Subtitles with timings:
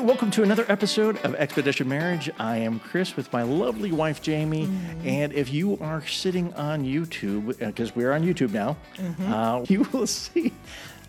[0.00, 2.30] welcome to another episode of Expedition Marriage.
[2.38, 4.68] I am Chris with my lovely wife Jamie,
[5.04, 8.76] and if you are sitting on YouTube, because we're on YouTube now,
[9.26, 10.52] uh, you will see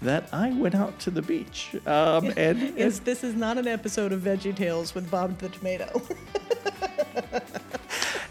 [0.02, 4.12] that I went out to the beach, um, and Yes, this is not an episode
[4.12, 6.01] of Veggie Tales with Bob the Tomato.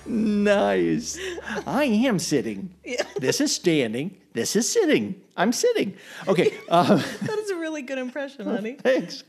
[0.09, 1.18] nice.
[1.66, 2.75] I am sitting.
[2.84, 3.02] Yeah.
[3.18, 4.16] This is standing.
[4.32, 5.20] This is sitting.
[5.36, 5.96] I'm sitting.
[6.29, 6.54] Okay.
[6.68, 8.75] Uh, that is a really good impression, honey.
[8.75, 9.25] Thanks.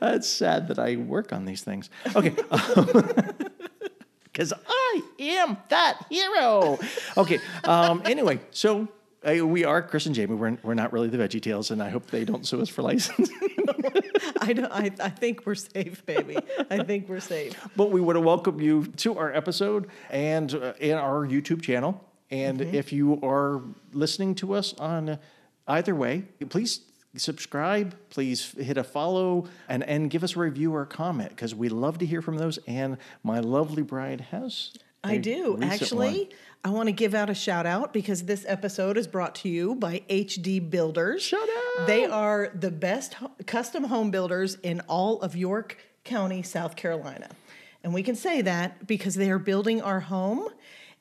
[0.00, 1.90] That's sad that I work on these things.
[2.16, 2.34] Okay.
[4.24, 6.78] Because I am that hero.
[7.18, 7.38] Okay.
[7.64, 8.88] Um, anyway, so
[9.28, 10.34] uh, we are Chris and Jamie.
[10.34, 12.82] We're, we're not really the Veggie Tales, and I hope they don't sue us for
[12.82, 13.30] license.
[14.40, 16.36] I, don't, I, I think we're safe, baby.
[16.70, 17.56] I think we're safe.
[17.76, 22.04] but we want to welcome you to our episode and uh, in our YouTube channel.
[22.30, 25.18] And if you are listening to us on
[25.68, 26.80] either way, please
[27.16, 31.54] subscribe, please hit a follow, and, and give us a review or a comment because
[31.54, 32.58] we love to hear from those.
[32.66, 34.72] And my lovely bride has.
[35.04, 35.58] I do.
[35.60, 36.28] Actually, one.
[36.64, 39.74] I want to give out a shout out because this episode is brought to you
[39.74, 41.22] by HD Builders.
[41.22, 41.86] Shout out.
[41.86, 47.30] They are the best custom home builders in all of York County, South Carolina.
[47.82, 50.48] And we can say that because they are building our home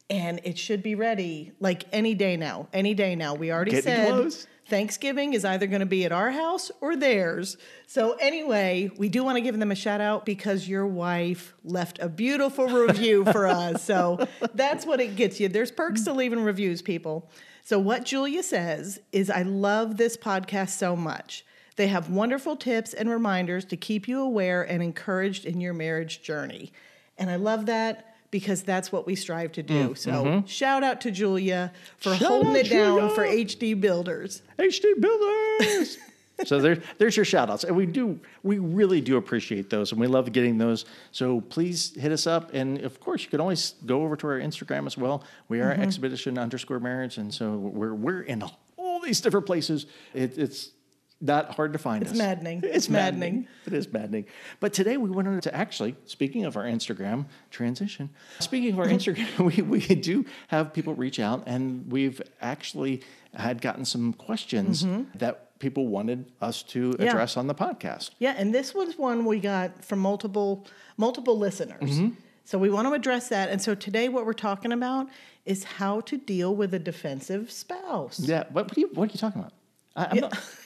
[0.09, 2.67] and it should be ready like any day now.
[2.73, 3.35] Any day now.
[3.35, 4.47] We already Getting said close.
[4.71, 7.57] Thanksgiving is either going to be at our house or theirs.
[7.87, 11.99] So, anyway, we do want to give them a shout out because your wife left
[11.99, 13.83] a beautiful review for us.
[13.83, 15.49] So, that's what it gets you.
[15.49, 17.29] There's perks to leaving reviews, people.
[17.65, 21.45] So, what Julia says is, I love this podcast so much.
[21.75, 26.21] They have wonderful tips and reminders to keep you aware and encouraged in your marriage
[26.21, 26.71] journey.
[27.17, 29.93] And I love that because that's what we strive to do.
[29.95, 32.19] So, shout out to Julia for Mm, mm-hmm.
[32.23, 33.15] Shout holding it down Julia.
[33.15, 34.41] for HD Builders.
[34.57, 35.97] HD Builders.
[36.45, 37.63] so there, there's your shout outs.
[37.65, 40.85] And we do, we really do appreciate those and we love getting those.
[41.11, 42.53] So please hit us up.
[42.53, 45.23] And of course, you can always go over to our Instagram as well.
[45.49, 45.83] We are Mm-hmm.
[45.83, 47.17] expedition underscore marriage.
[47.17, 48.43] And so we're, we're in
[48.77, 49.85] all these different places.
[50.13, 50.71] It, it's
[51.21, 52.17] not hard to find It's us.
[52.17, 52.61] maddening.
[52.63, 53.19] It's It's maddening.
[53.19, 53.47] maddening.
[53.67, 54.25] It is maddening.
[54.59, 58.09] But today we wanted to actually, speaking of our Instagram transition,
[58.39, 63.01] speaking of our Instagram, we, we do have people reach out and we've actually
[63.35, 67.09] had gotten some questions that people wanted us to Yeah.
[67.09, 68.09] address on the podcast.
[68.19, 70.65] Yeah, and this was one we got from multiple
[70.97, 71.81] multiple listeners.
[71.99, 72.09] Mm-hmm.
[72.45, 73.49] So we want to address that.
[73.49, 75.07] And so today what we're talking about
[75.45, 78.19] is how to deal with a defensive spouse.
[78.19, 79.53] Yeah, what, what, are, you, what are you talking about?
[79.95, 80.33] I, I'm, not,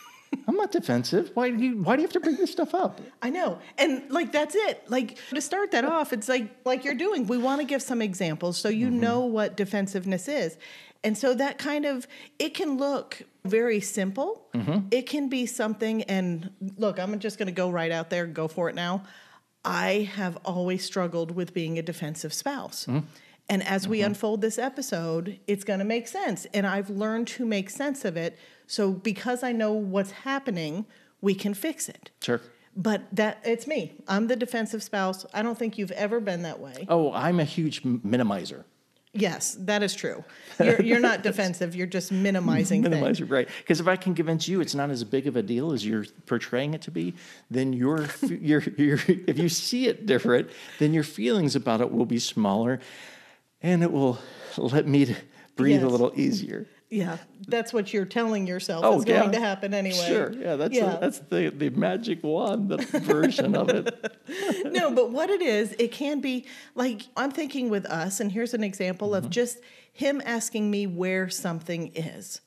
[0.48, 1.32] I'm not defensive.
[1.34, 3.02] Why do you why do you have to bring this stuff up?
[3.22, 3.60] I know.
[3.78, 4.90] And like that's it.
[4.90, 7.26] Like to start that off, it's like like you're doing.
[7.28, 8.80] We want to give some examples so Mm-hmm.
[8.80, 10.58] you know what defensiveness is.
[11.04, 12.08] And so that kind of
[12.40, 14.48] it can look very simple.
[14.54, 14.88] Mm-hmm.
[14.92, 18.34] It can be something and look, I'm just going to go right out there, and
[18.34, 19.04] go for it now.
[19.64, 22.86] I have always struggled with being a defensive spouse.
[22.86, 23.08] Mm-hmm.
[23.50, 24.08] And as we mm-hmm.
[24.08, 26.46] unfold this episode, it's going to make sense.
[26.54, 28.38] And I've learned to make sense of it.
[28.68, 30.86] So because I know what's happening,
[31.22, 32.12] we can fix it.
[32.22, 32.42] Sure.
[32.76, 33.94] But that it's me.
[34.08, 35.26] I'm the defensive spouse.
[35.34, 36.86] I don't think you've ever been that way.
[36.90, 38.66] Oh, I'm a huge minimizer.
[39.18, 40.26] Yes, that is true.
[40.60, 41.74] You're, you're not defensive.
[41.74, 43.22] You're just minimizing things.
[43.22, 45.86] right because if i can convince you it's not as big of a deal as
[45.86, 47.14] you're portraying it to be
[47.50, 52.06] then your your your if you see it different then your feelings about it will
[52.06, 52.80] be smaller
[53.66, 54.18] and it will
[54.58, 55.16] let me
[55.56, 57.18] breathe a little easier Yeah,
[57.48, 60.08] that's what you're telling yourself Oh, is going to happen anyway.
[60.12, 60.90] sure yeah that's Yeah.
[60.92, 62.78] The, that's the the magic wand the
[63.14, 63.86] version of it
[64.80, 66.46] no, but what it is, it can be
[66.84, 69.26] like I'm thinking with us, and here's an example Mm-hmm.
[69.26, 69.56] of just
[69.94, 72.42] him asking me where something is.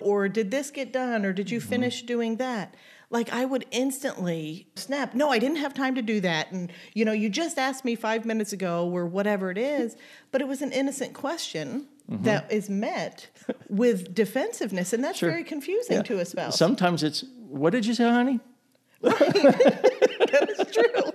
[0.00, 1.24] Or did this get done?
[1.26, 1.68] Or did you Mm-hmm.
[1.74, 2.74] finish doing that?
[3.12, 6.50] Like I would instantly snap, no, I didn't have time to do that.
[6.50, 9.96] And you know, you just asked me five minutes ago or whatever it is,
[10.32, 12.24] but it was an innocent question Mm-hmm.
[12.24, 13.28] that is met
[13.68, 14.92] with defensiveness.
[14.92, 15.30] And that's Sure.
[15.30, 16.02] very confusing Yeah.
[16.02, 16.58] to a spouse.
[16.58, 18.40] sometimes it's what did you say honey
[19.02, 21.12] that is true.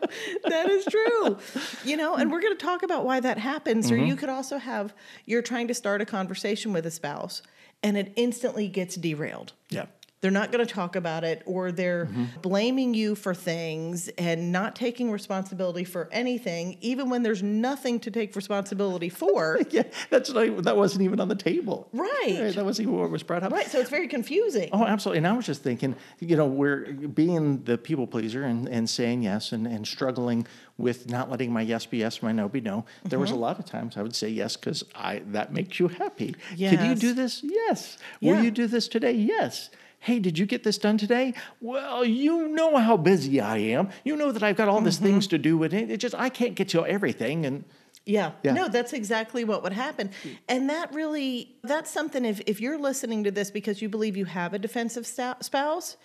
[0.49, 1.37] That is true.
[1.83, 3.91] You know, and we're going to talk about why that happens.
[3.91, 4.93] Or you could also have
[5.25, 7.41] you're trying to start a conversation with a spouse
[7.83, 9.53] and it instantly gets derailed.
[9.69, 9.85] yeah
[10.21, 12.41] They're not going to talk about it, or they're mm-hmm.
[12.41, 18.11] blaming you for things and not taking responsibility for anything, even when there's nothing to
[18.11, 19.59] take responsibility for.
[19.69, 22.51] yeah that's like that wasn't even on the table Right.
[22.53, 23.67] that wasn't even what was brought up right.
[23.67, 24.69] So it's very confusing.
[24.71, 25.19] Oh, absolutely.
[25.19, 29.23] And I was just thinking, you know, we're being the people pleaser and, and saying
[29.23, 30.47] yes and, and struggling
[30.77, 32.85] with not letting my yes be yes, my no be no.
[33.03, 33.41] There was a mm-hmm.
[33.41, 36.35] lot of times I would say yes because I that makes you happy.
[36.49, 37.41] Could you do this?
[37.43, 37.97] Yes.
[38.21, 39.13] Will you do this today?
[39.13, 39.69] Yes.
[39.99, 41.33] Hey, did you get this done today?
[41.59, 43.89] Well, you know how busy I am.
[44.05, 45.31] You know that I've got all these things mm-hmm.
[45.31, 47.45] to do, and it, it just I can't get to everything.
[47.45, 47.65] And
[48.05, 48.31] Yeah.
[48.41, 48.53] Yeah.
[48.53, 50.11] No, that's exactly what would happen.
[50.47, 54.25] And that really, that's something, if, if you're listening to this because you believe you
[54.25, 55.97] have a defensive spouse,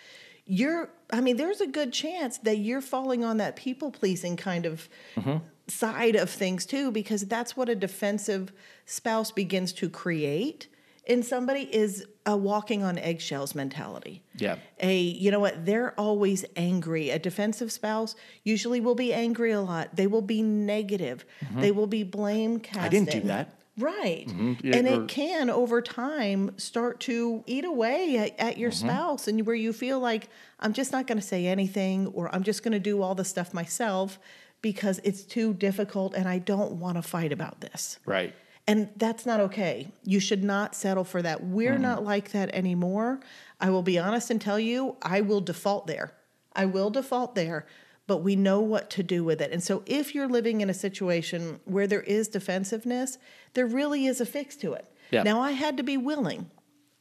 [0.44, 4.66] you're, I mean, there's a good chance that you're falling on that people pleasing kind
[4.66, 5.36] of mm-hmm.
[5.68, 8.52] side of things too, because that's what a defensive
[8.84, 10.66] spouse begins to create
[11.06, 14.22] in somebody is a walking on eggshells mentality.
[14.36, 14.56] Yeah.
[14.80, 17.10] a you know what they're always angry.
[17.10, 18.14] A defensive spouse
[18.44, 19.96] usually will be angry a lot.
[19.96, 21.24] They will be negative.
[21.56, 23.58] They will be blame casting I didn't do that.
[23.78, 24.28] right.
[24.62, 28.88] Yeah, and or- it can over time start to eat away at, at your Mm-hmm.
[28.88, 30.28] spouse and where you feel like
[30.60, 33.24] i'm just not going to say anything or i'm just going to do all the
[33.24, 34.18] stuff myself
[34.60, 37.98] because it's too difficult and i don't want to fight about this.
[38.06, 38.34] Right.
[38.66, 39.88] And that's not okay.
[40.04, 41.44] You should not settle for that.
[41.44, 41.80] We're mm.
[41.80, 43.20] not like that anymore.
[43.60, 46.12] I will be honest and tell you, I will default there.
[46.54, 47.66] I will default there,
[48.06, 49.52] but we know what to do with it.
[49.52, 53.18] And so if you're living in a situation where there is defensiveness,
[53.54, 54.86] there really is a fix to it.
[55.10, 55.22] Yeah.
[55.22, 56.50] Now, I had to be willing.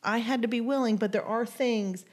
[0.03, 2.05] I had to be willing, but there are things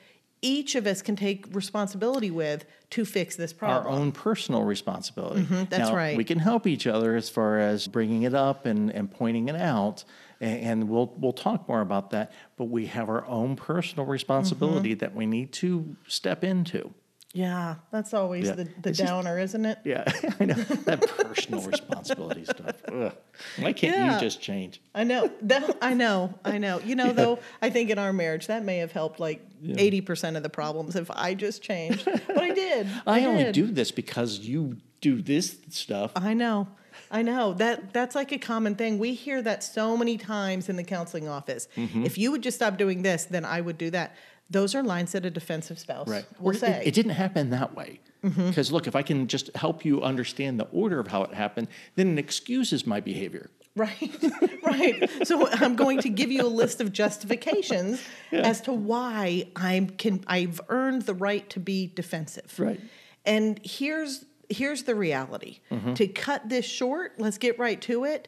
[0.43, 3.93] each of us can take responsibility with to fix this problem.
[3.93, 5.43] Our own personal responsibility.
[5.43, 6.17] Mm-hmm, that's Now, right.
[6.17, 9.57] We can help each other as far as bringing it up and, and pointing it
[9.57, 10.05] out,
[10.41, 12.33] and we'll we'll talk more about that.
[12.57, 14.99] But we have our own personal responsibility Mm-hmm.
[15.01, 16.95] that we need to step into.
[17.39, 18.53] Yeah, that's always Yeah.
[18.57, 19.79] the, the It's just- downer, isn't it?
[19.85, 20.05] Yeah,
[20.41, 20.55] I know
[20.89, 22.77] that personal responsibility stuff.
[22.93, 23.13] Ugh.
[23.59, 24.15] Why can't Yeah.
[24.15, 24.81] you just change?
[24.95, 26.81] I know that I know I know.
[26.81, 29.41] You know though, I think in our marriage that may have helped like
[29.77, 32.05] eighty percent of the problems if I just changed.
[32.05, 32.87] But I did.
[33.07, 33.55] I, only did.
[33.55, 36.11] do this because you do this stuff.
[36.17, 36.67] I know.
[37.11, 38.99] I know that that's like a common thing.
[38.99, 41.69] We hear that so many times in the counseling office.
[41.77, 42.05] Mm-hmm.
[42.05, 44.17] If you would just stop doing this, then I would do that.
[44.51, 46.25] Those are lines that a defensive spouse Right.
[46.41, 46.69] will it- say.
[46.71, 46.89] Mm-hmm.
[46.89, 48.01] It, didn't happen that way.
[48.23, 51.69] Because look, if I can just help you understand the order of how it happened,
[51.95, 53.51] then it excuses my behavior.
[53.77, 54.11] Right,
[54.65, 55.09] right.
[55.25, 58.03] So I'm going to give you a list of justifications
[58.33, 62.59] as to why I'm can I've earned the right to be defensive.
[62.59, 62.81] Right.
[63.25, 65.61] And here's here's the reality.
[65.71, 65.95] Mm-hmm.
[65.95, 68.27] To cut this short, let's get right to it.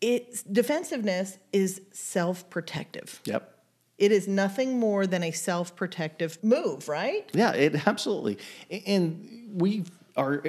[0.00, 3.20] It's defensiveness is self-protective.
[3.26, 3.54] Yep.
[4.00, 7.30] It is nothing more than a self-protective move, right?
[7.32, 8.38] Yeah, it absolutely.
[8.86, 9.84] And we
[10.16, 10.42] are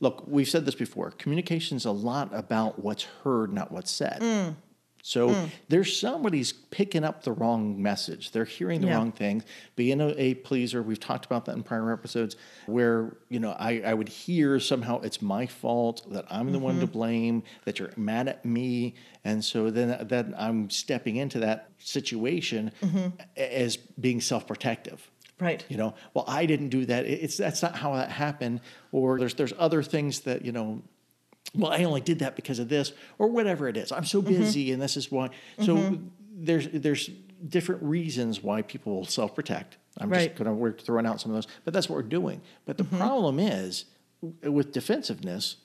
[0.00, 1.10] look, we've said this before.
[1.12, 4.20] Communication's a lot about what's heard, not what's said.
[4.20, 4.54] Mm.
[5.02, 8.32] So there's somebody's picking up the wrong message.
[8.32, 8.96] They're hearing the Yeah.
[8.96, 9.44] wrong things.
[9.76, 12.36] Being a, a pleaser, we've talked about that in prior episodes,
[12.66, 16.74] where you know I, I would hear somehow it's my fault that I'm the one
[16.74, 16.80] Mm-hmm.
[16.86, 18.94] to blame, that you're mad at me,
[19.24, 23.08] and so then then I'm stepping into that situation Mm-hmm.
[23.36, 25.10] as being self-protective.
[25.40, 25.64] Right.
[25.70, 27.06] You know, well, I didn't do that.
[27.06, 28.60] It's that's not how that happened.
[28.92, 30.82] Or there's there's other things that you know.
[31.54, 33.90] Well, I only did that because of this, or whatever it is.
[33.90, 34.38] I'm so Mm-hmm.
[34.38, 35.30] busy, and this is why.
[35.60, 36.06] So mm-hmm.
[36.36, 37.10] there's there's
[37.48, 39.78] different reasons why people will self protect.
[39.98, 40.28] I'm Right.
[40.28, 42.40] just going to we're throwing out some of those, but that's what we're doing.
[42.66, 42.98] But the mm-hmm.
[42.98, 43.86] problem is
[44.42, 45.56] with defensiveness.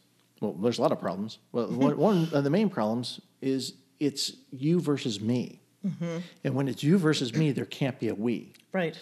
[0.41, 1.37] Well, there's a lot of problems.
[1.51, 6.17] Well, one, one of the main problems is it's you versus me, mm-hmm.
[6.43, 8.53] and when it's you versus me, there can't be a we.
[8.71, 8.97] Right.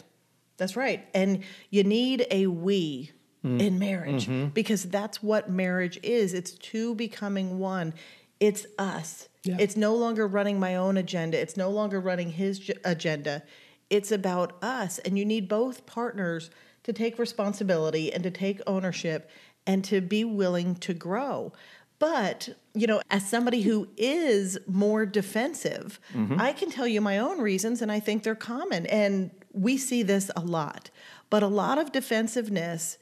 [0.58, 1.08] That's right.
[1.14, 3.12] And you need a we
[3.44, 3.60] Mm.
[3.62, 4.48] in marriage Mm-hmm.
[4.50, 6.34] because that's what marriage is.
[6.34, 7.94] It's two becoming one.
[8.40, 9.28] It's us.
[9.44, 9.58] Yeah.
[9.60, 11.40] It's no longer running my own agenda.
[11.42, 13.44] It's no longer running his j- agenda.
[13.90, 14.98] It's about us.
[15.00, 16.50] And you need both partners
[16.84, 19.30] to take responsibility and to take ownership
[19.68, 21.52] and to be willing to grow.
[22.00, 26.00] But, you know, as somebody who is more defensive,
[26.38, 28.86] I can tell you my own reasons, and I think they're common.
[28.88, 30.90] And we see this a lot.
[31.30, 32.98] But a lot of defensiveness,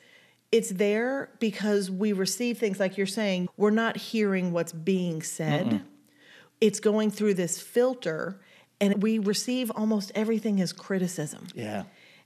[0.51, 5.83] it's there because we receive things like you're saying, we're not hearing what's being said.
[6.59, 8.39] It's going through this filter,
[8.79, 11.47] and we receive almost everything as criticism.
[11.55, 11.83] Yeah.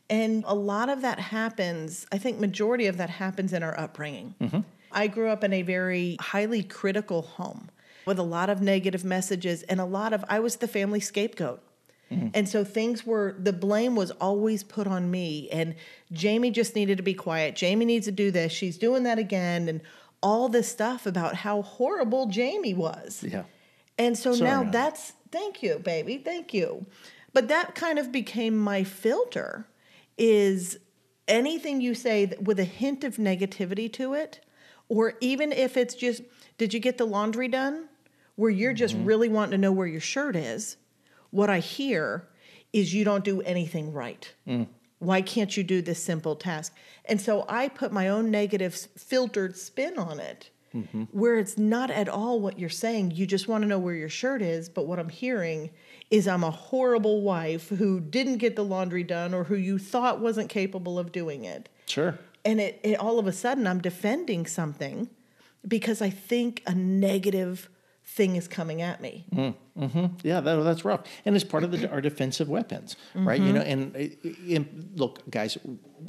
[0.10, 4.36] And a lot of that happens, I think majority of that happens in our upbringing.
[4.42, 4.60] Mm-hmm.
[4.92, 7.70] I grew up in a very highly critical home
[8.06, 11.62] with a lot of negative messages and a lot of I was the family scapegoat.
[12.12, 15.76] And so things were the blame was always put on me and
[16.14, 17.56] Jamie just needed to be quiet.
[17.56, 18.52] Jamie needs to do this.
[18.54, 19.82] She's doing that again and
[20.24, 23.24] all this stuff about how horrible Jamie was.
[23.28, 23.44] Yeah.
[23.98, 24.72] And so Sorry, now honey.
[24.72, 26.86] that's thank you, baby, thank you.
[27.34, 29.68] But that kind of became my filter
[30.18, 30.78] is
[31.28, 34.40] anything you say with a hint of negativity to it,
[34.88, 36.22] or even if it's just,
[36.58, 37.90] did you get the laundry done?
[38.36, 39.06] Where you're just Mm-hmm.
[39.06, 40.78] really wanting to know where your shirt is.
[41.36, 42.30] What I hear
[42.72, 44.32] is you don't do anything right.
[44.48, 44.68] Mm.
[45.00, 46.74] Why can't you do this simple task?
[47.04, 50.50] And so I put my own negative filtered spin on it,
[51.12, 53.12] where it's not at all what you're saying.
[53.12, 54.70] You just want to know where your shirt is.
[54.70, 55.72] But what I'm hearing
[56.10, 60.22] is I'm a horrible wife who didn't get the laundry done or who you thought
[60.22, 61.68] wasn't capable of doing it.
[61.86, 62.18] Sure.
[62.46, 65.10] And it, it all of a sudden I'm defending something
[65.68, 67.68] because I think a negative
[68.06, 69.26] thing is coming at me.
[69.78, 70.06] Mm-hmm.
[70.24, 73.42] Yeah, that, that's rough, and it's part of the, our defensive weapons, right?
[73.42, 73.56] You mm-hmm.
[73.56, 75.58] know, and, uh, and look, guys,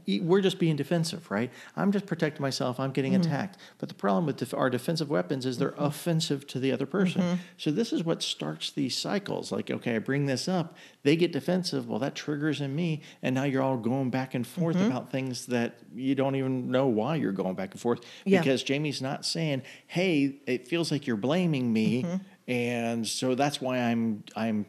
[0.06, 1.50] we're just being defensive, right?
[1.74, 2.78] I'm just protecting myself.
[2.78, 3.22] I'm getting mm-hmm.
[3.22, 6.86] attacked, but the problem with def- our defensive weapons is they're offensive to the other
[6.86, 7.40] person.
[7.56, 9.50] So this is what starts these cycles.
[9.50, 11.88] Like, okay, I bring this up, they get defensive.
[11.88, 15.46] Well, that triggers in me, and now you're all going back and forth about things
[15.46, 18.40] that you don't even know why you're going back and forth Yeah.
[18.40, 22.06] because Jamie's not saying, "Hey, it feels like you're blaming me."
[22.48, 22.52] Mm-hmm.
[22.52, 24.66] and so that's why I'm I'm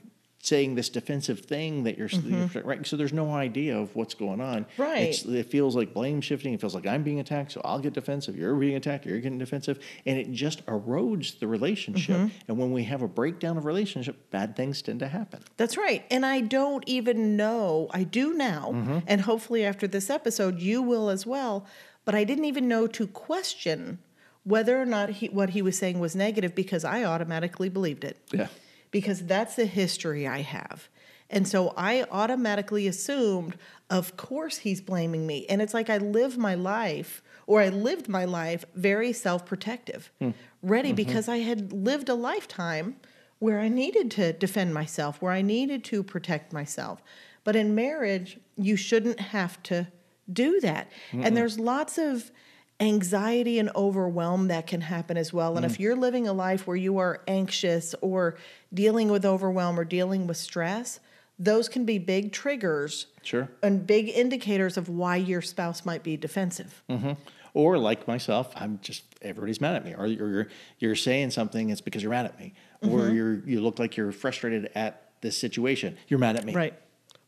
[0.48, 2.86] saying this defensive thing that you're, you're right.
[2.88, 4.64] So there's no idea of what's going on.
[4.64, 4.82] Mm-hmm.
[4.82, 5.02] Right.
[5.10, 6.54] It's, it feels like blame shifting.
[6.54, 8.38] It feels like I'm being attacked, so I'll get defensive.
[8.38, 9.06] You're being attacked.
[9.06, 12.16] You're getting defensive, and it just erodes the relationship.
[12.16, 12.38] Mm-hmm.
[12.48, 15.44] And when we have a breakdown of relationship, bad things tend to happen.
[15.58, 16.06] That's right.
[16.10, 21.10] And I don't even know, I do now, and hopefully after this episode, you will
[21.10, 21.66] as well.
[22.06, 24.00] But I didn't even know to question
[24.48, 28.18] whether or not he, what he was saying was negative because I automatically believed it.
[28.32, 28.48] Yeah.
[28.92, 30.88] because that's the history I have.
[31.30, 33.58] And so I automatically assumed,
[33.90, 35.46] of course, he's blaming me.
[35.50, 40.10] And it's like I live my life, or I lived my life very self protective,
[40.20, 40.30] hmm.
[40.64, 40.96] ready mm-hmm.
[40.96, 42.96] because I had lived a lifetime
[43.40, 47.04] where I needed to defend myself, where I needed to protect myself.
[47.44, 49.88] But in marriage, you shouldn't have to
[50.32, 50.90] do that.
[51.12, 52.32] And there's lots of
[52.80, 55.58] anxiety and overwhelm that can happen as well.
[55.58, 58.36] And if you're living a life where you are anxious or
[58.74, 61.00] dealing with overwhelm or dealing with stress,
[61.40, 63.50] those can be big triggers Sure.
[63.64, 66.84] and big indicators of why your spouse might be defensive.
[66.90, 67.14] hmm
[67.54, 70.48] Or like myself, I'm just everybody's mad at me, or you're
[70.80, 71.70] you're saying something.
[71.72, 72.54] It's because you're mad at me,
[72.84, 73.16] or Mm-hmm.
[73.16, 75.98] you're you look like you're frustrated at this situation.
[76.08, 76.74] You're mad at me, Right.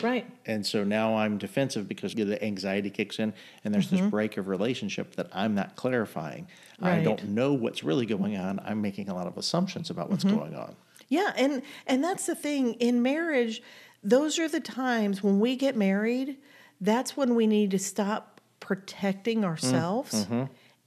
[0.02, 0.26] Right.
[0.46, 4.48] And so now I'm defensive because the anxiety kicks in, and there's this break of
[4.48, 6.48] relationship that I'm not clarifying.
[6.82, 7.04] I Mm-hmm.
[7.04, 8.60] Don't know what's really going on.
[8.64, 10.38] I'm making a lot of assumptions about what's Mm-hmm.
[10.38, 10.76] going on.
[11.10, 13.62] Yeah, and and that's the thing in marriage,
[14.04, 16.38] those are the times when we get married,
[16.80, 20.28] that's when we need to stop protecting ourselves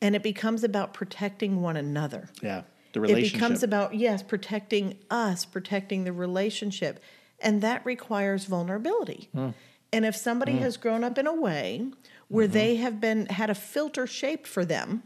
[0.00, 2.28] and it becomes about protecting one another.
[2.42, 3.34] Yeah, the relationship.
[3.34, 7.02] It becomes about yes, protecting us, protecting the relationship,
[7.42, 9.28] and that requires vulnerability.
[9.34, 9.50] Hmm.
[9.92, 10.62] And if somebody hmm.
[10.62, 11.86] has grown up in a way
[12.28, 12.54] where mm-hmm.
[12.54, 15.02] they have been had a filter shaped for them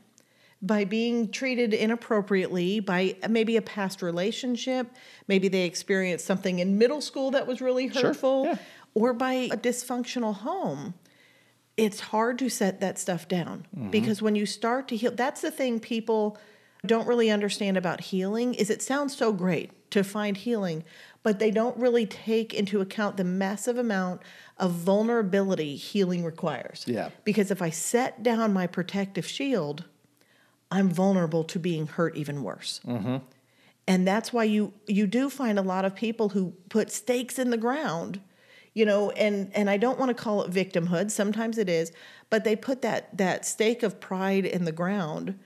[0.62, 4.88] by being treated inappropriately by maybe a past relationship,
[5.28, 8.56] maybe they experienced something in middle school that was really Sure, hurtful, yeah.
[8.94, 10.94] or by a dysfunctional home,
[11.76, 13.66] it's hard to set that stuff down.
[13.76, 13.90] Mm-hmm.
[13.90, 16.38] Because when you start to heal, that's the thing people
[16.86, 20.84] don't really understand about healing is it sounds so great to find healing,
[21.22, 24.22] but they don't really take into account the massive amount
[24.58, 26.84] of vulnerability healing requires.
[26.86, 27.10] Yeah.
[27.24, 29.84] Because if I set down my protective shield,
[30.70, 32.80] I'm vulnerable to being hurt even worse.
[32.86, 33.16] Mm-hmm.
[33.88, 37.50] And that's why you you do find a lot of people who put stakes in
[37.50, 38.20] the ground,
[38.74, 41.92] you know, and and I don't want to call it victimhood, sometimes it is,
[42.28, 45.38] but they put that that stake of pride in the ground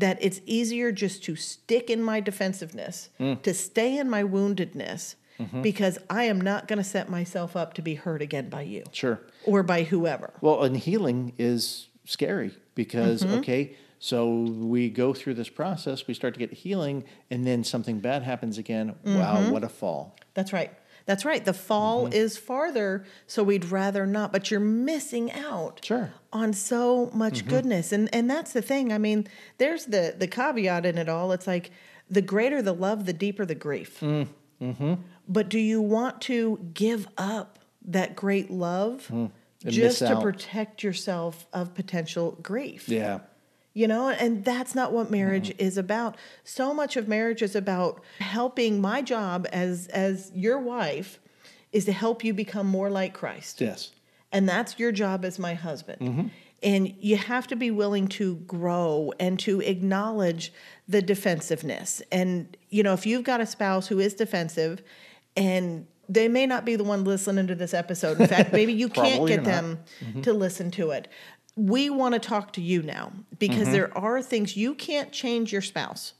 [0.00, 5.16] that it's easier just to stick in my defensiveness, to stay in my woundedness
[5.62, 8.82] because I am not going to set myself up to be hurt again by you
[8.92, 9.20] sure.
[9.44, 10.32] or by whoever.
[10.40, 13.38] Well, and healing is scary because Mm-hmm.
[13.38, 17.98] okay, so we go through this process, we start to get healing, and then something
[18.00, 18.94] bad happens again.
[19.04, 19.18] Mm-hmm.
[19.18, 20.16] Wow, what a fall!
[20.34, 20.72] That's right.
[21.08, 21.42] That's right.
[21.44, 22.12] The fall Mm-hmm.
[22.12, 25.98] is farther, so we'd rather not, but you're missing out Sure.
[26.32, 26.38] Mm-hmm.
[26.40, 27.92] on so much goodness.
[27.92, 28.92] And and that's the thing.
[28.92, 31.32] I mean, there's the the caveat in it all.
[31.32, 31.70] It's like
[32.10, 34.00] the greater the love, the deeper the grief.
[34.00, 34.28] Mm,
[34.60, 34.94] mm-hmm.
[35.26, 39.30] But do you want to give up that great love Mm.
[39.66, 42.88] Just to protect yourself of potential grief?
[42.88, 43.18] Yeah,
[43.78, 45.66] You know, and that's not what marriage Mm-hmm.
[45.68, 46.16] is about.
[46.42, 51.20] So much of marriage is about helping my job as as your wife
[51.72, 53.60] is to help you become more like Christ.
[53.60, 53.90] yes,
[54.32, 56.00] And that's your job as my husband.
[56.00, 56.26] Mm-hmm.
[56.60, 60.52] And you have to be willing to grow and to acknowledge
[60.88, 62.02] the defensiveness.
[62.10, 64.82] And, you know, if you've got a spouse who is defensive
[65.36, 68.18] and they may not be the one listening to this episode.
[68.18, 69.44] In fact, maybe you can't get not.
[69.44, 69.78] them
[70.22, 71.06] to listen to it.
[71.58, 73.72] We want to talk to you now because Mm-hmm.
[73.72, 76.14] there are things you can't change your spouse.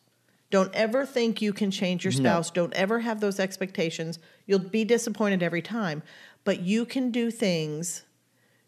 [0.50, 2.50] Don't ever think you can change your spouse.
[2.50, 4.18] Don't ever have those expectations.
[4.46, 6.02] You'll be disappointed every time.
[6.44, 8.04] But you can do things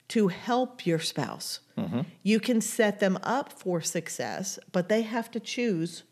[0.08, 1.60] to help your spouse.
[1.78, 2.00] Mm-hmm.
[2.22, 6.02] You can set them up for success, but they have to choose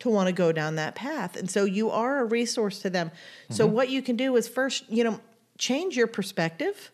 [0.00, 1.36] to want to go down that path.
[1.36, 3.12] And so you are a resource to them.
[3.50, 3.74] So Mm-hmm.
[3.76, 5.20] what you can do is first, you know,
[5.58, 6.90] change your perspective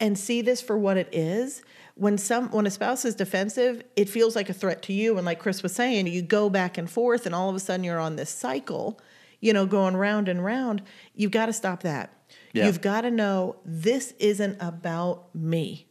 [0.00, 1.62] and see this for what it is.
[1.94, 5.26] When some when a spouse is defensive, it feels like a threat to you and
[5.26, 7.98] like Chris was saying, you go back and forth and all of a sudden you're
[7.98, 9.00] on this cycle,
[9.40, 10.82] you know, going round and round.
[11.14, 12.12] You've got to stop that.
[12.52, 12.66] Yeah.
[12.66, 15.86] You've got to know this isn't about me.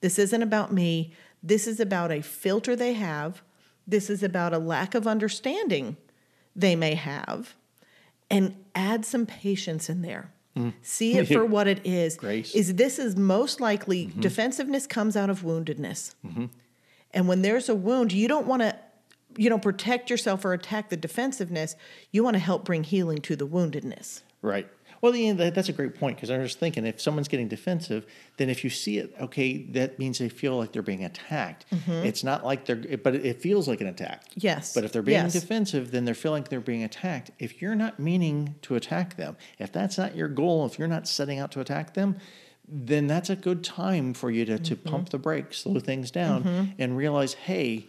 [0.00, 1.12] This isn't about me.
[1.42, 3.42] This is about a filter they have.
[3.86, 5.96] This is about a lack of understanding
[6.54, 7.54] they may have.
[8.28, 10.32] And add some patience in there.
[10.56, 10.72] Mm.
[10.82, 12.16] See it for what it is.
[12.16, 12.54] Grace.
[12.54, 14.20] Is this is most likely mm-hmm.
[14.20, 16.14] defensiveness comes out of woundedness.
[16.26, 16.46] Mm-hmm.
[17.12, 18.76] And when there's a wound, you don't want to
[19.36, 21.76] you know protect yourself or attack the defensiveness.
[22.10, 24.22] You want to help bring healing to the woundedness.
[24.42, 24.68] Right.
[25.00, 28.06] Well, yeah, that, that's a great point because I was thinking if someone's getting defensive,
[28.36, 31.66] then if you see it, okay, that means they feel like they're being attacked.
[31.70, 32.06] Mm-hmm.
[32.06, 34.24] It's not like they're, but it feels like an attack.
[34.34, 34.74] Yes.
[34.74, 35.32] But if they're being Yes.
[35.32, 37.30] defensive, then they're feeling like they're being attacked.
[37.38, 41.08] If you're not meaning to attack them, if that's not your goal, if you're not
[41.08, 42.16] setting out to attack them,
[42.68, 44.88] then that's a good time for you to, to mm-hmm.
[44.88, 46.64] pump the brakes, slow things down, mm-hmm.
[46.78, 47.86] and realize, hey,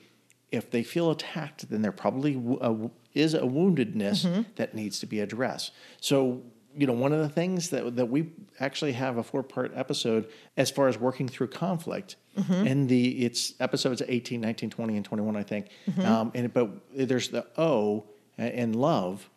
[0.52, 5.08] if they feel attacked, then there probably w- a is a woundedness that needs to
[5.08, 5.72] be addressed.
[6.00, 6.44] So,
[6.78, 10.30] you know, one of the things that, that we actually have a four part episode
[10.56, 12.16] as far as working through conflict.
[12.38, 12.68] Mm-hmm.
[12.68, 15.70] And the it's episodes 18, 19, 20, and 21, I think.
[15.90, 16.06] Mm-hmm.
[16.06, 18.06] Um, and but there's the O
[18.38, 19.30] in love,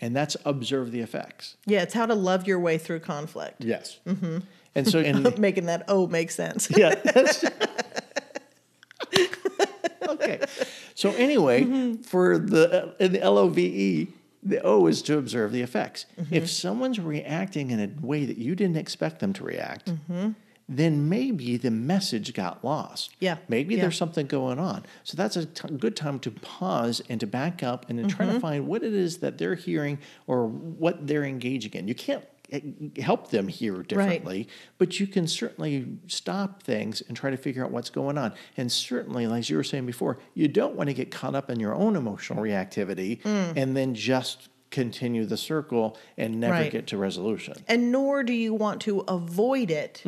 [0.00, 1.56] and that's observe the effects.
[1.66, 3.64] Yeah, it's how to love your way through conflict.
[3.64, 4.00] Yes.
[4.06, 4.38] Mm-hmm.
[4.74, 6.68] And so, and Making that O make sense.
[6.76, 6.94] yeah.
[10.08, 10.40] Okay.
[10.94, 14.08] So anyway, for the in the L O V E,
[14.42, 16.06] the O is to observe the effects.
[16.30, 19.92] If someone's reacting in a way that you didn't expect them to react,
[20.68, 23.10] then maybe the message got lost.
[23.20, 23.36] Yeah.
[23.48, 23.82] Maybe Yeah.
[23.82, 24.84] there's something going on.
[25.04, 28.24] So that's a t- good time to pause and to back up and to try
[28.26, 28.34] Mm-hmm.
[28.36, 31.88] to find what it is that they're hearing or what they're engaging in.
[31.88, 32.24] You can't
[33.00, 37.70] help them hear differently, but you can certainly stop things and try to figure out
[37.70, 38.32] what's going on.
[38.56, 41.60] And certainly, like you were saying before, you don't want to get caught up in
[41.60, 43.56] your own emotional reactivity Mm.
[43.56, 46.72] and then just continue the circle and never Right.
[46.72, 47.54] get to resolution.
[47.68, 50.02] and nor do you want to avoid it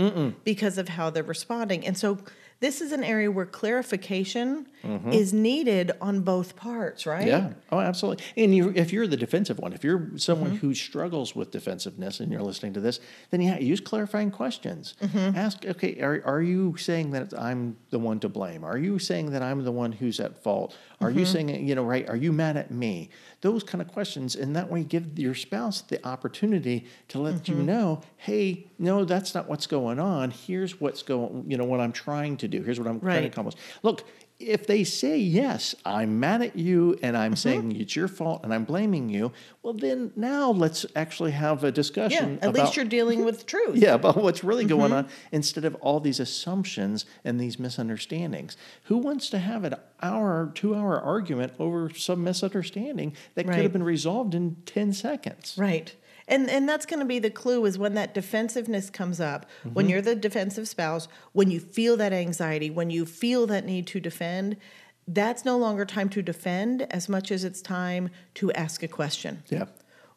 [0.44, 1.86] because of how they're responding.
[1.86, 2.18] And so
[2.60, 5.12] this is an area where clarification mm-hmm.
[5.12, 7.26] is needed on both parts, right?
[7.26, 7.48] Mm-hmm.
[7.48, 7.54] Yeah.
[7.70, 8.24] Oh, absolutely.
[8.36, 10.58] And you, if you're the defensive one, if you're someone mm-hmm.
[10.58, 14.94] who struggles with defensiveness and you're listening to this, then yeah, use clarifying questions.
[15.02, 15.36] Mm-hmm.
[15.36, 18.64] Ask, okay, are, are you saying that I'm the one to blame?
[18.64, 20.76] Are you saying that I'm the one who's at fault?
[21.00, 22.08] Are you saying, you know, right?
[22.08, 23.10] Are you mad at me?
[23.42, 24.36] Those kind of questions.
[24.36, 29.34] And that way, give your spouse the opportunity to let you know, hey, no, that's
[29.34, 30.30] not what's going on.
[30.30, 32.53] Here's what's going, you know, what I'm trying to do.
[32.62, 33.30] Here's what I'm trying to Right.
[33.30, 33.54] accomplish.
[33.82, 34.04] Look,
[34.40, 37.36] if they say yes, I'm mad at you and I'm mm-hmm.
[37.36, 41.70] saying it's your fault and I'm blaming you, well then now let's actually have a
[41.70, 42.32] discussion.
[42.32, 42.48] Yeah.
[42.48, 43.76] At about least you're dealing with truth.
[43.76, 45.06] yeah, about what's really going mm-hmm.
[45.06, 48.56] on instead of all these assumptions and these misunderstandings.
[48.84, 53.72] Who wants to have an hour, two hour argument over some misunderstanding that could have
[53.72, 55.54] been resolved in 10 seconds?
[55.56, 55.94] Right.
[56.26, 59.84] And and that's going to be the clue is when that defensiveness comes up, when
[59.84, 59.90] mm-hmm.
[59.90, 64.00] you're the defensive spouse, when you feel that anxiety, when you feel that need to
[64.00, 64.56] defend,
[65.06, 69.42] that's no longer time to defend as much as it's time to ask a question.
[69.48, 69.66] Yeah.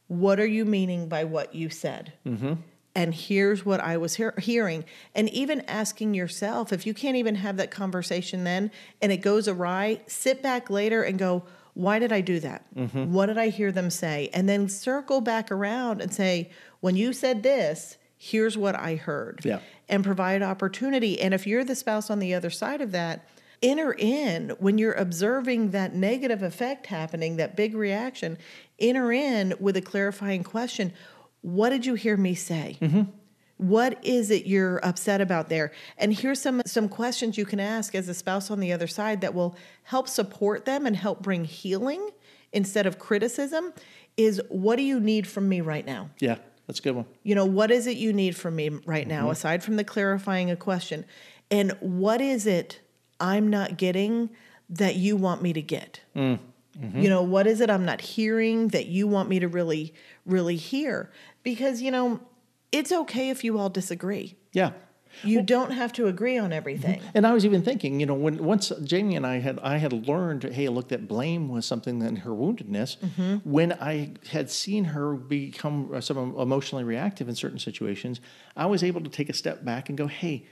[0.07, 2.13] What are you meaning by what you said?
[2.25, 2.53] Mm-hmm.
[2.95, 4.85] And here's what I was hear- hearing.
[5.13, 9.47] And even asking yourself, if you can't even have that conversation then and it goes
[9.47, 11.43] awry, sit back later and go,
[11.77, 12.65] why did I do that?
[12.75, 13.13] Mm-hmm.
[13.13, 14.31] What did I hear them say?
[14.33, 19.41] And then circle back around and say, when you said this, here's what I heard.
[19.43, 19.59] Yeah.
[19.87, 21.21] And provide opportunity.
[21.21, 23.29] And if you're the spouse on the other side of that,
[23.61, 28.39] enter in when you're observing that negative effect happening, that big reaction,
[28.79, 30.91] enter in with a clarifying question.
[31.41, 32.79] What did you hear me say?
[32.81, 33.03] Mm-hmm.
[33.57, 35.71] What is it you're upset about there?
[35.97, 39.21] And here's some some questions you can ask as a spouse on the other side
[39.21, 42.09] that will help support them and help bring healing
[42.53, 43.73] instead of criticism
[44.15, 46.09] is what do you need from me right now?
[46.19, 47.05] Yeah, that's a good one.
[47.23, 49.31] You know, what is it you need from me right now, Mm-hmm.
[49.31, 51.05] aside from the clarifying a question?
[51.49, 52.81] And what is it
[53.19, 54.29] I'm not getting
[54.69, 56.01] that you want me to get?
[56.15, 56.39] Mm,
[56.79, 56.99] mm-hmm.
[56.99, 59.93] You know, what is it I'm not hearing that you want me to really,
[60.25, 61.11] really hear?
[61.43, 62.19] Because, you know,
[62.71, 64.37] it's okay if you all disagree.
[64.53, 64.71] Yeah.
[65.23, 67.01] You don't have to agree on everything.
[67.15, 70.07] And I was even thinking, you know, when once Jamie and I had I had
[70.07, 72.97] learned, hey, look, that blame was something in her woundedness.
[72.97, 73.49] Mm-hmm.
[73.49, 78.19] When I had seen her become uh, some emotionally reactive in certain situations,
[78.55, 80.45] I was able to take a step back and go, hey,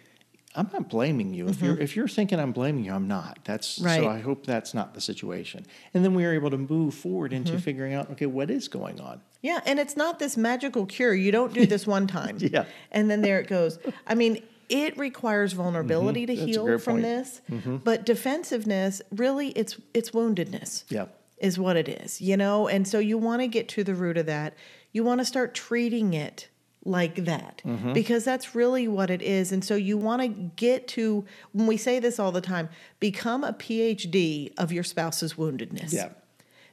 [0.56, 1.48] I'm not blaming you.
[1.50, 3.40] If you're if you're thinking I'm blaming you, I'm not.
[3.44, 3.86] That's Mm-hmm.
[3.86, 4.02] Right.
[4.02, 5.66] so I hope that's not the situation.
[5.94, 7.62] And then we are able to move forward into Mm-hmm.
[7.62, 9.22] figuring out okay, what is going on?
[9.42, 11.14] Yeah, and it's not this magical cure.
[11.14, 12.38] You don't do this one time.
[12.40, 12.66] Yeah.
[12.92, 13.78] And then there it goes.
[14.08, 16.46] I mean, it requires vulnerability to Mm-hmm.
[16.46, 17.06] That's heal from point.
[17.52, 17.72] Mm-hmm.
[17.74, 17.82] this.
[17.84, 20.86] But defensiveness, really it's it's woundedness.
[20.90, 21.06] Yeah.
[21.38, 22.68] Is what it is, you know?
[22.70, 24.54] And so you want to get to the root of that.
[24.94, 26.48] You want to start treating it
[26.86, 27.94] like that Mm-hmm.
[27.94, 29.52] because that's really what it is.
[29.52, 32.70] And so you want to get to when we say this all the time,
[33.00, 35.92] become a PhD of your spouse's woundedness.
[35.92, 36.10] Yeah.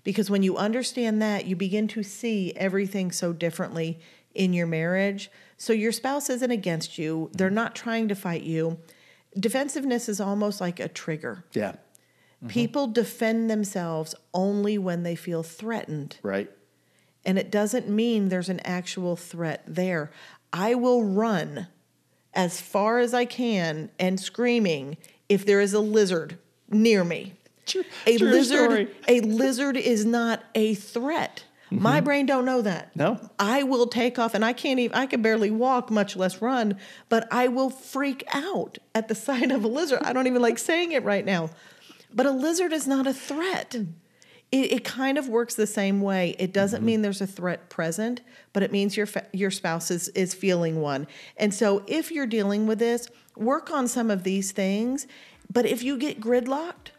[0.05, 4.01] Because when you understand that, you begin to see everything so differently
[4.35, 5.31] in your marriage.
[5.57, 8.79] So your spouse isn't against you, they're not trying to fight you.
[9.38, 11.44] Defensiveness is almost like a trigger.
[11.53, 11.77] Yeah.
[12.48, 16.16] People defend themselves only when they feel threatened.
[16.25, 16.51] Right.
[17.25, 20.11] And it doesn't mean there's an actual threat there.
[20.53, 21.69] I will run
[22.35, 24.97] as far as I can and screaming
[25.29, 27.35] if there is a lizard near me.
[27.67, 28.89] True, A true lizard story.
[29.07, 31.45] a lizard is not a threat.
[31.71, 31.83] Mm-hmm.
[31.83, 32.95] My brain don't know that.
[32.97, 33.19] No.
[33.39, 36.77] I will take off and I can't even I can barely walk, much less run,
[37.09, 40.01] but I will freak out at the sight of a lizard.
[40.03, 41.51] I don't even like saying it right now.
[42.13, 43.71] But a lizard is not a threat.
[43.71, 43.87] Mm.
[44.53, 46.37] It, it kind of works the same way.
[46.38, 46.87] It doesn't mm-hmm.
[46.87, 48.21] mean there's a threat present,
[48.53, 51.09] but it means your fa- your spouse is, is feeling one.
[51.37, 55.07] And so if you're dealing with this, work on some of these things.
[55.53, 56.93] But if you get gridlocked,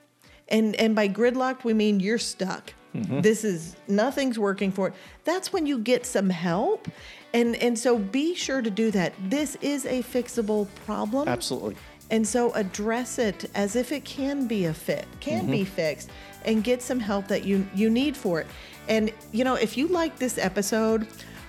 [0.49, 2.73] and and by gridlocked we mean you're stuck.
[2.95, 3.21] Mm-hmm.
[3.21, 4.93] This is nothing's working for it.
[5.23, 6.87] That's when you get some help.
[7.33, 9.13] And and so be sure to do that.
[9.29, 11.27] This is a fixable problem.
[11.27, 11.75] Absolutely.
[12.11, 15.73] And so address it as if it can be a fit, can be mm-hmm.
[15.73, 16.11] fixed,
[16.45, 18.47] and get some help that you you need for it.
[18.87, 21.07] And you know, if you like this episode,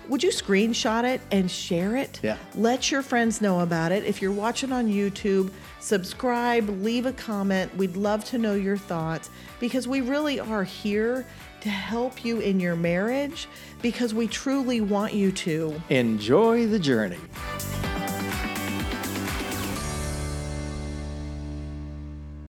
[0.08, 2.20] would you screenshot it and share it?
[2.22, 2.36] Yeah.
[2.54, 4.04] Let your friends know about it.
[4.04, 7.74] If you're watching on YouTube, subscribe, leave a comment.
[7.76, 9.30] We'd love to know your thoughts
[9.60, 11.24] because we really are here
[11.62, 13.48] to help you in your marriage
[13.80, 15.80] because we truly want you to.
[15.88, 17.18] Enjoy the journey.